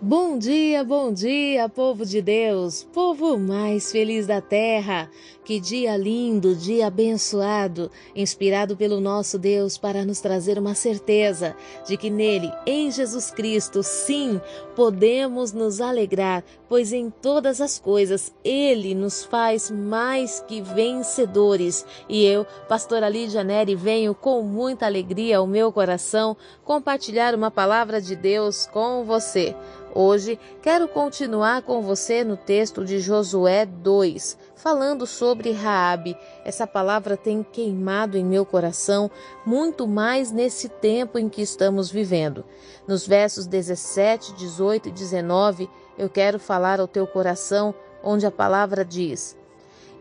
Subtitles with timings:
[0.00, 5.10] Bom dia, bom dia, povo de Deus, povo mais feliz da terra.
[5.44, 11.96] Que dia lindo, dia abençoado, inspirado pelo nosso Deus para nos trazer uma certeza de
[11.96, 14.40] que nele, em Jesus Cristo, sim,
[14.76, 21.84] podemos nos alegrar, pois em todas as coisas ele nos faz mais que vencedores.
[22.08, 28.00] E eu, pastora Lídia Neri, venho com muita alegria ao meu coração compartilhar uma palavra
[28.00, 29.56] de Deus com você.
[29.94, 36.16] Hoje quero continuar com você no texto de Josué 2, falando sobre Raabe.
[36.44, 39.10] Essa palavra tem queimado em meu coração
[39.46, 42.44] muito mais nesse tempo em que estamos vivendo.
[42.86, 48.84] Nos versos 17, 18 e 19, eu quero falar ao teu coração onde a palavra
[48.84, 49.36] diz: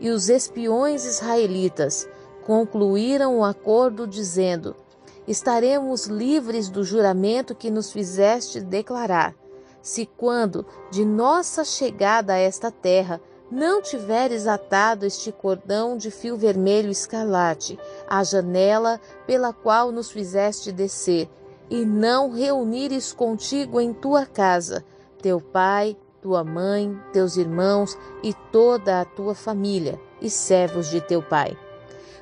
[0.02, 2.08] E os espiões israelitas
[2.46, 4.76] concluíram o acordo dizendo:
[5.26, 9.34] Estaremos livres do juramento que nos fizeste declarar
[9.88, 16.36] se quando de nossa chegada a esta terra não tiveres atado este cordão de fio
[16.36, 21.30] vermelho escarlate à janela pela qual nos fizeste descer,
[21.70, 24.84] e não reunires contigo em tua casa
[25.22, 31.24] teu pai, tua mãe, teus irmãos e toda a tua família, e servos de teu
[31.24, 31.58] pai.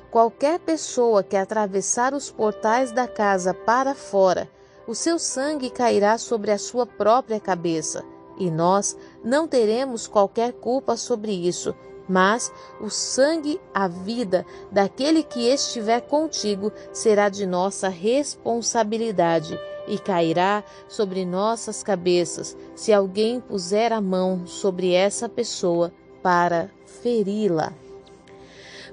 [0.08, 4.48] Qualquer pessoa que atravessar os portais da casa para fora,
[4.86, 8.04] o seu sangue cairá sobre a sua própria cabeça,
[8.38, 11.74] e nós não teremos qualquer culpa sobre isso,
[12.08, 20.62] mas o sangue, a vida daquele que estiver contigo será de nossa responsabilidade e cairá
[20.88, 26.70] sobre nossas cabeças se alguém puser a mão sobre essa pessoa para
[27.02, 27.72] feri-la.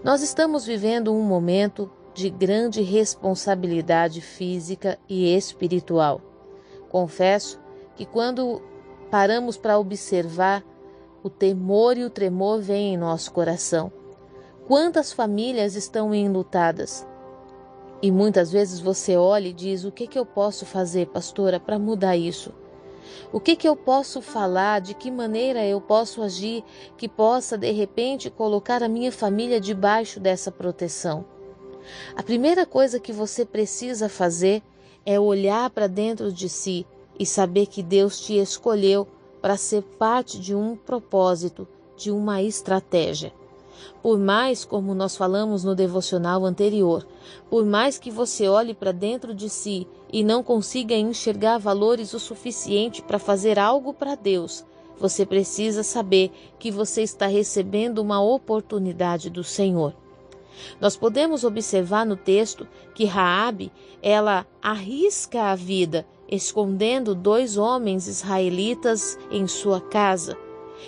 [0.03, 6.22] Nós estamos vivendo um momento de grande responsabilidade física e espiritual.
[6.89, 7.59] Confesso
[7.95, 8.61] que quando
[9.09, 10.64] paramos para observar,
[11.23, 13.91] o temor e o tremor vêm em nosso coração.
[14.67, 17.07] Quantas famílias estão enlutadas?
[18.01, 21.80] E muitas vezes você olha e diz: O que, que eu posso fazer, pastora, para
[21.80, 22.51] mudar isso?
[23.31, 24.81] O que, que eu posso falar?
[24.81, 26.63] De que maneira eu posso agir
[26.97, 31.25] que possa, de repente, colocar a minha família debaixo dessa proteção?
[32.16, 34.61] A primeira coisa que você precisa fazer
[35.05, 36.85] é olhar para dentro de si
[37.19, 39.07] e saber que Deus te escolheu
[39.41, 41.67] para ser parte de um propósito,
[41.97, 43.33] de uma estratégia.
[44.01, 47.05] Por mais, como nós falamos no devocional anterior,
[47.49, 52.19] por mais que você olhe para dentro de si e não consiga enxergar valores o
[52.19, 54.63] suficiente para fazer algo para Deus,
[54.97, 59.94] você precisa saber que você está recebendo uma oportunidade do Senhor.
[60.80, 63.72] Nós podemos observar no texto que Raabe,
[64.02, 70.36] ela arrisca a vida escondendo dois homens israelitas em sua casa,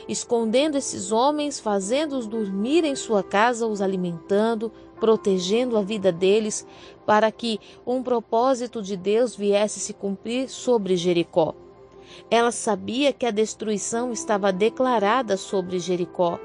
[0.08, 6.66] escondendo esses homens, fazendo-os dormir em sua casa, os alimentando, protegendo a vida deles,
[7.06, 11.54] para que um propósito de Deus viesse se cumprir sobre Jericó.
[12.30, 16.40] Ela sabia que a destruição estava declarada sobre Jericó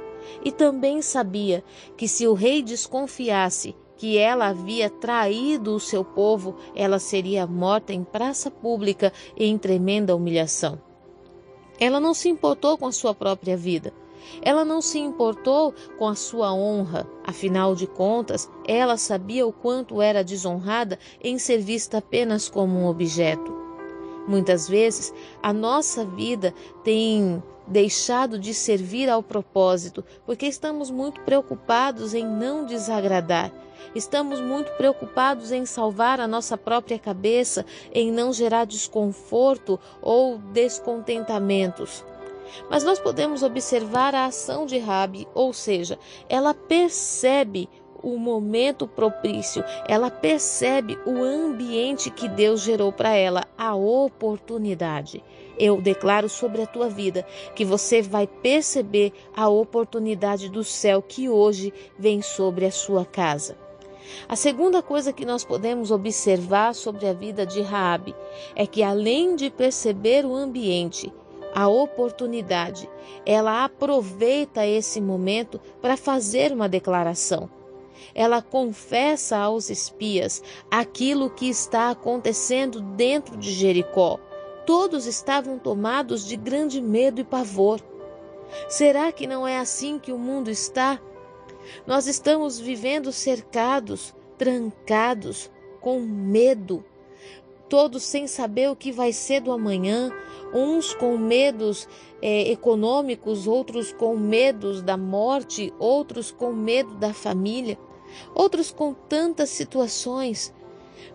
[0.44, 1.64] e também sabia
[1.96, 7.92] que se o rei desconfiasse que ela havia traído o seu povo, ela seria morta
[7.92, 10.80] em praça pública em tremenda humilhação.
[11.78, 13.92] Ela não se importou com a sua própria vida.
[14.42, 20.00] Ela não se importou com a sua honra, afinal de contas, ela sabia o quanto
[20.00, 23.54] era desonrada em ser vista apenas como um objeto.
[24.26, 25.12] Muitas vezes
[25.42, 26.54] a nossa vida
[26.84, 33.52] tem deixado de servir ao propósito, porque estamos muito preocupados em não desagradar.
[33.94, 37.64] Estamos muito preocupados em salvar a nossa própria cabeça,
[37.94, 42.04] em não gerar desconforto ou descontentamentos.
[42.68, 45.98] Mas nós podemos observar a ação de Rabi, ou seja,
[46.28, 47.68] ela percebe
[48.02, 55.22] o momento propício, ela percebe o ambiente que Deus gerou para ela, a oportunidade.
[55.62, 61.28] Eu declaro sobre a tua vida que você vai perceber a oportunidade do céu que
[61.28, 63.58] hoje vem sobre a sua casa.
[64.26, 68.16] A segunda coisa que nós podemos observar sobre a vida de Raabe
[68.56, 71.12] é que além de perceber o ambiente,
[71.54, 72.88] a oportunidade,
[73.26, 77.50] ela aproveita esse momento para fazer uma declaração
[78.14, 84.18] ela confessa aos espias aquilo que está acontecendo dentro de Jericó.
[84.72, 87.80] Todos estavam tomados de grande medo e pavor.
[88.68, 91.00] Será que não é assim que o mundo está?
[91.84, 95.50] Nós estamos vivendo cercados, trancados,
[95.80, 96.84] com medo.
[97.68, 100.12] todos sem saber o que vai ser do amanhã,
[100.54, 101.88] uns com medos
[102.22, 107.76] é, econômicos, outros com medos da morte, outros com medo da família,
[108.36, 110.54] outros com tantas situações.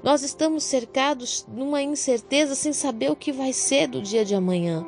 [0.04, 4.86] Nós estamos cercados numa incerteza sem saber o que vai ser do dia de amanhã.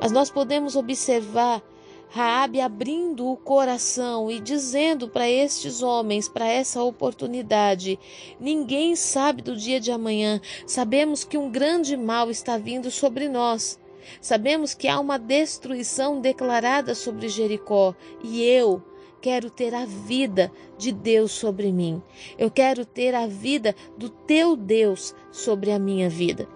[0.00, 1.62] Mas nós podemos observar
[2.08, 7.98] Raabe abrindo o coração e dizendo para estes homens, para essa oportunidade:
[8.40, 10.40] ninguém sabe do dia de amanhã.
[10.66, 13.78] Sabemos que um grande mal está vindo sobre nós.
[14.20, 18.82] Sabemos que há uma destruição declarada sobre Jericó e eu
[19.20, 22.02] quero ter a vida de Deus sobre mim.
[22.38, 26.48] Eu quero ter a vida do teu Deus sobre a minha vida.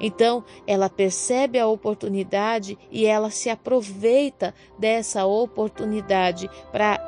[0.00, 6.98] Então, ela percebe a oportunidade e ela se aproveita dessa oportunidade para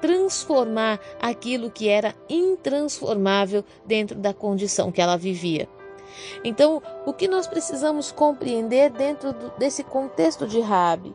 [0.00, 5.68] transformar aquilo que era intransformável dentro da condição que ela vivia.
[6.44, 11.14] Então, o que nós precisamos compreender dentro desse contexto de Rabi?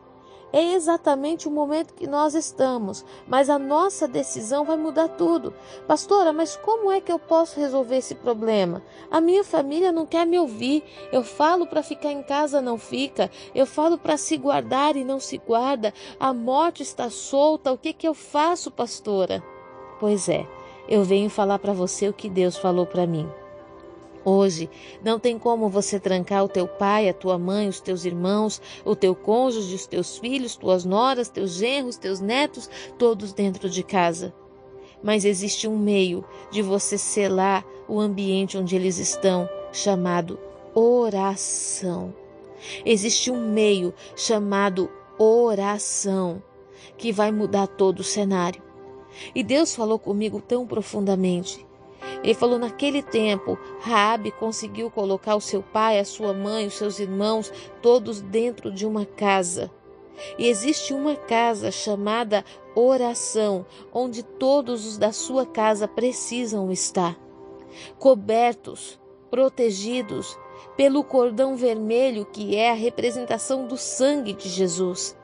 [0.52, 5.52] É exatamente o momento que nós estamos, mas a nossa decisão vai mudar tudo.
[5.86, 8.82] Pastora, mas como é que eu posso resolver esse problema?
[9.10, 10.82] A minha família não quer me ouvir.
[11.12, 13.30] Eu falo para ficar em casa, não fica.
[13.54, 15.92] Eu falo para se guardar e não se guarda.
[16.18, 17.72] A morte está solta.
[17.72, 19.42] O que, que eu faço, pastora?
[20.00, 20.46] Pois é,
[20.88, 23.28] eu venho falar para você o que Deus falou para mim.
[24.28, 24.68] Hoje
[25.02, 28.94] não tem como você trancar o teu pai, a tua mãe, os teus irmãos, o
[28.94, 34.34] teu cônjuge, os teus filhos, tuas noras, teus genros, teus netos, todos dentro de casa.
[35.02, 40.38] Mas existe um meio de você selar o ambiente onde eles estão, chamado
[40.74, 42.12] oração.
[42.84, 46.42] Existe um meio chamado oração
[46.98, 48.60] que vai mudar todo o cenário.
[49.34, 51.66] E Deus falou comigo tão profundamente
[52.22, 56.98] ele falou: naquele tempo, Raabe conseguiu colocar o seu pai, a sua mãe, os seus
[56.98, 57.52] irmãos,
[57.82, 59.70] todos dentro de uma casa.
[60.36, 67.16] E existe uma casa chamada oração, onde todos os da sua casa precisam estar,
[67.98, 68.98] cobertos,
[69.30, 70.36] protegidos
[70.76, 75.16] pelo cordão vermelho que é a representação do sangue de Jesus.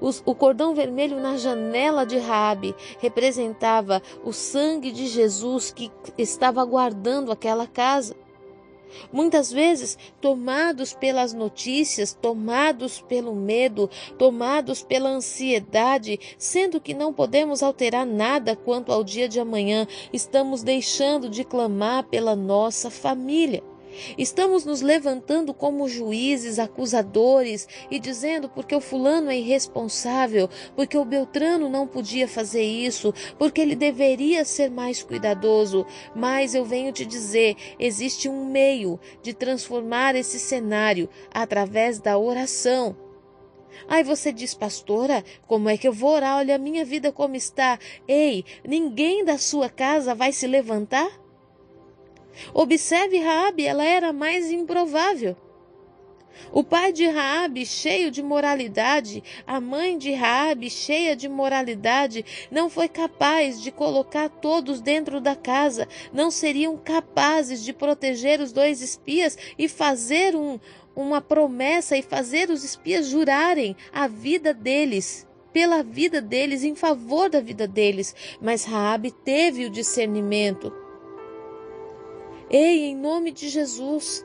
[0.00, 7.32] O cordão vermelho na janela de Raabe representava o sangue de Jesus que estava guardando
[7.32, 8.16] aquela casa.
[9.12, 17.62] Muitas vezes, tomados pelas notícias, tomados pelo medo, tomados pela ansiedade, sendo que não podemos
[17.62, 23.62] alterar nada quanto ao dia de amanhã, estamos deixando de clamar pela nossa família.
[24.16, 31.04] Estamos nos levantando como juízes, acusadores e dizendo porque o fulano é irresponsável, porque o
[31.04, 35.86] Beltrano não podia fazer isso, porque ele deveria ser mais cuidadoso.
[36.14, 42.96] Mas eu venho te dizer: existe um meio de transformar esse cenário através da oração.
[43.88, 46.38] Aí você diz, pastora, como é que eu vou orar?
[46.38, 47.78] Olha a minha vida como está.
[48.06, 51.23] Ei, ninguém da sua casa vai se levantar?
[52.52, 55.36] Observe Raabe, ela era mais improvável.
[56.52, 62.68] O pai de Raabe, cheio de moralidade, a mãe de Raabe, cheia de moralidade, não
[62.68, 68.82] foi capaz de colocar todos dentro da casa, não seriam capazes de proteger os dois
[68.82, 70.58] espias e fazer um,
[70.94, 77.30] uma promessa e fazer os espias jurarem a vida deles pela vida deles, em favor
[77.30, 78.12] da vida deles.
[78.40, 80.83] Mas Raabe teve o discernimento
[82.56, 84.24] Ei, em nome de Jesus.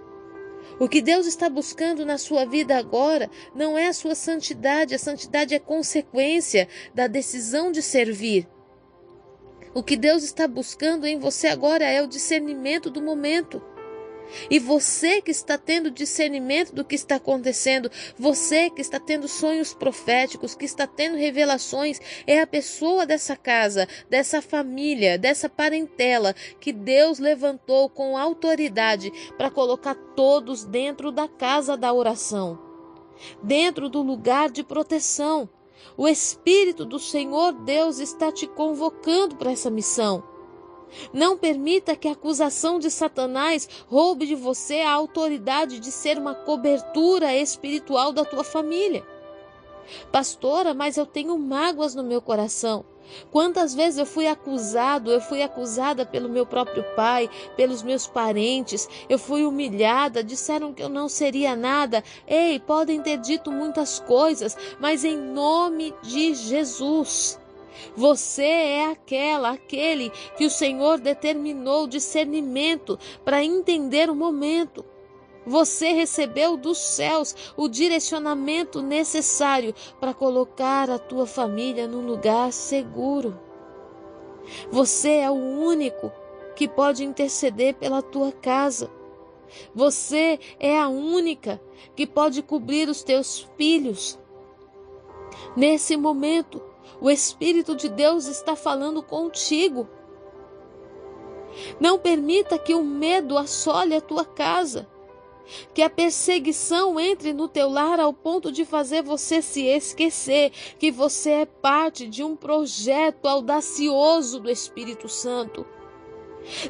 [0.80, 5.00] O que Deus está buscando na sua vida agora não é a sua santidade, a
[5.00, 8.48] santidade é consequência da decisão de servir.
[9.74, 13.60] O que Deus está buscando em você agora é o discernimento do momento.
[14.50, 19.74] E você que está tendo discernimento do que está acontecendo, você que está tendo sonhos
[19.74, 26.72] proféticos, que está tendo revelações, é a pessoa dessa casa, dessa família, dessa parentela que
[26.72, 32.60] Deus levantou com autoridade para colocar todos dentro da casa da oração,
[33.42, 35.50] dentro do lugar de proteção.
[35.98, 40.29] O Espírito do Senhor Deus está te convocando para essa missão.
[41.14, 46.36] Não permita que a acusação de Satanás roube de você a autoridade de ser uma
[46.36, 49.06] cobertura espiritual da tua família.
[50.12, 52.86] Pastora, mas eu tenho mágoas no meu coração.
[53.32, 58.88] Quantas vezes eu fui acusado, eu fui acusada pelo meu próprio pai, pelos meus parentes,
[59.10, 62.04] eu fui humilhada, disseram que eu não seria nada.
[62.28, 67.39] Ei, podem ter dito muitas coisas, mas em nome de Jesus,
[67.96, 74.86] Você é aquela, aquele que o Senhor determinou discernimento para entender o momento.
[75.46, 83.40] Você recebeu dos céus o direcionamento necessário para colocar a tua família num lugar seguro.
[84.72, 86.12] Você é o único
[86.56, 88.92] que pode interceder pela tua casa.
[89.74, 91.60] Você é a única
[91.96, 94.20] que pode cobrir os teus filhos.
[95.56, 96.62] Nesse momento,
[97.02, 99.88] o Espírito de Deus está falando contigo.
[101.80, 104.88] Não permita que o medo assole a tua casa,
[105.74, 110.92] que a perseguição entre no teu lar ao ponto de fazer você se esquecer que
[110.92, 115.66] você é parte de um projeto audacioso do Espírito Santo.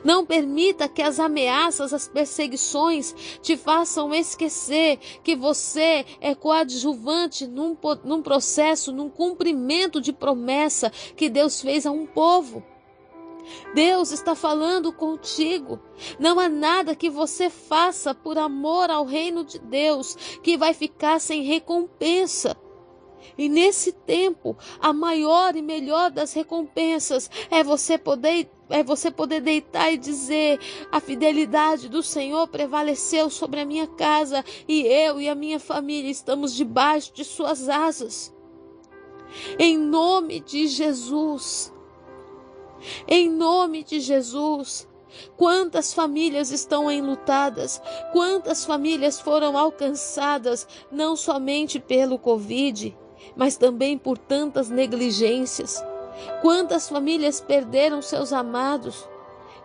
[0.04, 7.78] Não permita que as ameaças, as perseguições te façam esquecer que você é coadjuvante num,
[8.04, 12.64] num processo, num cumprimento de promessa que Deus fez a um povo.
[13.74, 15.80] Deus está falando contigo.
[16.20, 21.20] Não há nada que você faça por amor ao reino de Deus que vai ficar
[21.20, 22.56] sem recompensa.
[23.38, 29.42] E nesse tempo, a maior e melhor das recompensas é você poder é você poder
[29.42, 30.60] deitar e dizer:
[30.92, 36.12] a fidelidade do Senhor prevaleceu sobre a minha casa e eu e a minha família
[36.12, 38.34] estamos debaixo de suas asas.
[39.58, 41.74] Em nome de Jesus.
[43.08, 44.88] Em nome de Jesus.
[45.36, 47.82] Quantas famílias estão enlutadas?
[48.12, 52.96] Quantas famílias foram alcançadas não somente pelo Covid,
[53.36, 55.84] mas também por tantas negligências?
[56.42, 59.08] Quantas famílias perderam seus amados?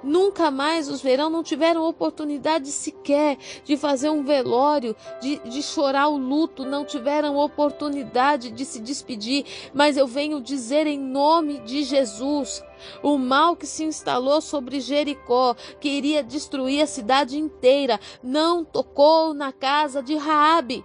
[0.04, 6.08] Nunca mais os verão, não tiveram oportunidade sequer de fazer um velório, de, de chorar
[6.08, 9.46] o luto, não tiveram oportunidade de se despedir.
[9.72, 12.62] Mas eu venho dizer em nome de Jesus:
[13.02, 19.32] o mal que se instalou sobre Jericó, que iria destruir a cidade inteira, não tocou
[19.32, 20.84] na casa de Raabe.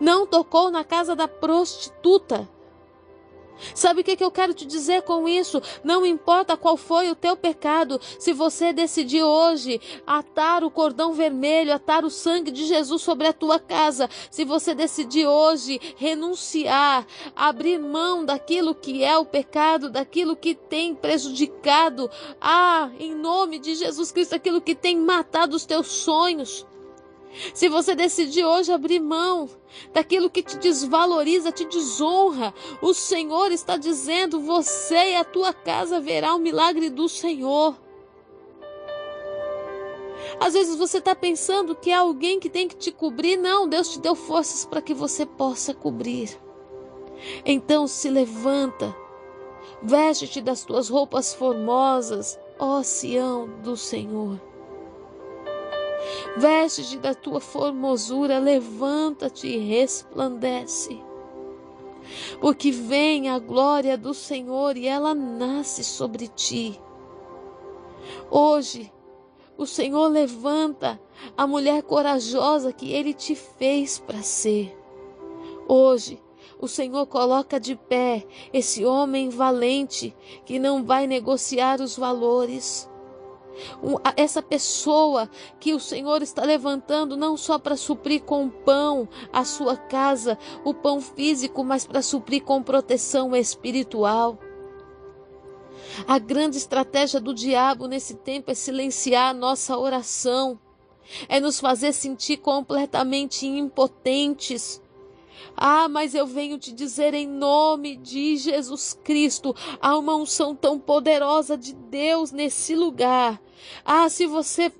[0.00, 2.48] Não tocou na casa da prostituta.
[3.74, 5.60] Sabe o que, que eu quero te dizer com isso?
[5.82, 11.72] Não importa qual foi o teu pecado, se você decidir hoje atar o cordão vermelho,
[11.72, 17.78] atar o sangue de Jesus sobre a tua casa, se você decidir hoje renunciar, abrir
[17.78, 24.12] mão daquilo que é o pecado, daquilo que tem prejudicado, ah, em nome de Jesus
[24.12, 26.66] Cristo, aquilo que tem matado os teus sonhos.
[27.54, 29.48] Se você decidir hoje abrir mão
[29.92, 36.00] daquilo que te desvaloriza, te desonra, o Senhor está dizendo: você e a tua casa
[36.00, 37.76] verá o milagre do Senhor.
[40.40, 43.36] Às vezes você está pensando que é alguém que tem que te cobrir.
[43.36, 46.38] Não, Deus te deu forças para que você possa cobrir.
[47.44, 48.94] Então se levanta,
[49.82, 54.47] veste-te das tuas roupas formosas, ó Sião do Senhor.
[56.36, 61.00] Veste-te da tua formosura, levanta-te e resplandece.
[62.40, 66.80] Porque vem a glória do Senhor e ela nasce sobre ti.
[68.30, 68.92] Hoje,
[69.56, 71.00] o Senhor levanta
[71.36, 74.76] a mulher corajosa que ele te fez para ser.
[75.66, 76.22] Hoje,
[76.60, 82.87] o Senhor coloca de pé esse homem valente que não vai negociar os valores
[84.16, 89.76] essa pessoa que o Senhor está levantando não só para suprir com pão a sua
[89.76, 94.38] casa, o pão físico, mas para suprir com proteção espiritual.
[96.06, 100.58] A grande estratégia do diabo nesse tempo é silenciar a nossa oração,
[101.28, 104.80] é nos fazer sentir completamente impotentes
[105.56, 110.78] ah, mas eu venho te dizer em nome de Jesus Cristo, há uma unção tão
[110.78, 113.40] poderosa de Deus nesse lugar.
[113.84, 114.70] Ah, se você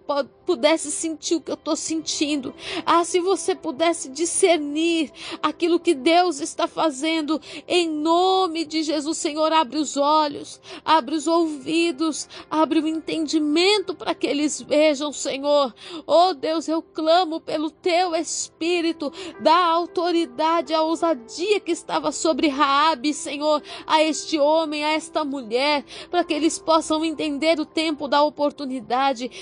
[0.47, 2.55] pudesse sentir o que eu estou sentindo.
[2.87, 7.41] Ah, se você pudesse discernir aquilo que Deus está fazendo.
[7.67, 14.15] Em nome de Jesus, Senhor, abre os olhos, abre os ouvidos, abre o entendimento para
[14.15, 15.75] que eles vejam, Senhor.
[16.07, 23.13] Oh Deus, eu clamo pelo teu Espírito, da autoridade a ousadia que estava sobre Raabe,
[23.13, 28.23] Senhor, a este homem, a esta mulher, para que eles possam entender o tempo da
[28.23, 28.68] oportunidade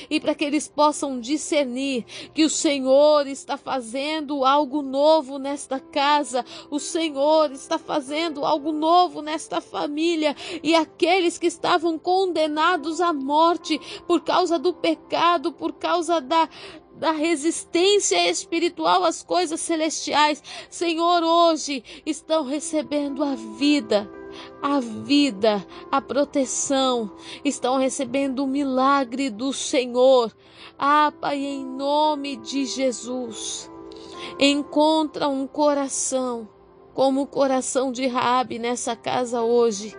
[0.09, 2.04] e para que eles possam discernir
[2.35, 9.23] que o Senhor está fazendo algo novo nesta casa, o Senhor está fazendo algo novo
[9.23, 16.21] nesta família e aqueles que estavam condenados à morte por causa do pecado, por causa
[16.21, 16.49] da
[16.97, 24.11] da resistência espiritual às coisas celestiais, Senhor, hoje estão recebendo a vida
[24.62, 27.11] a vida, a proteção,
[27.45, 30.33] estão recebendo o milagre do Senhor.
[30.78, 33.71] Ah, Pai, em nome de Jesus,
[34.38, 36.49] encontra um coração
[36.95, 39.97] como o coração de Rabi nessa casa hoje.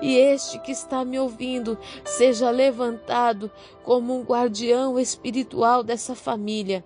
[0.00, 3.50] E este que está me ouvindo seja levantado
[3.82, 6.84] como um guardião espiritual dessa família.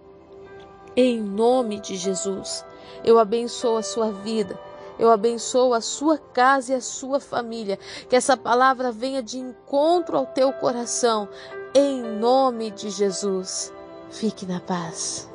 [0.97, 2.65] Em nome de Jesus,
[3.05, 4.59] eu abençoo a sua vida.
[5.01, 7.79] Eu abençoo a sua casa e a sua família.
[8.07, 11.27] Que essa palavra venha de encontro ao teu coração.
[11.75, 13.73] Em nome de Jesus.
[14.11, 15.30] Fique na paz.